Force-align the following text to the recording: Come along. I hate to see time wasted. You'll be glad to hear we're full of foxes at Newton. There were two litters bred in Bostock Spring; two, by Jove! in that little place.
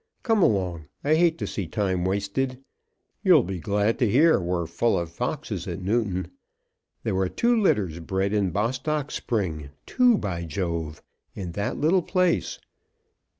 Come 0.23 0.41
along. 0.41 0.87
I 1.03 1.13
hate 1.13 1.37
to 1.37 1.45
see 1.45 1.67
time 1.67 2.05
wasted. 2.05 2.57
You'll 3.23 3.43
be 3.43 3.59
glad 3.59 3.99
to 3.99 4.09
hear 4.09 4.39
we're 4.39 4.65
full 4.65 4.97
of 4.97 5.11
foxes 5.11 5.67
at 5.67 5.79
Newton. 5.79 6.31
There 7.03 7.13
were 7.13 7.29
two 7.29 7.55
litters 7.55 7.99
bred 7.99 8.33
in 8.33 8.49
Bostock 8.49 9.11
Spring; 9.11 9.69
two, 9.85 10.17
by 10.17 10.45
Jove! 10.45 11.03
in 11.35 11.51
that 11.51 11.77
little 11.77 12.01
place. 12.01 12.57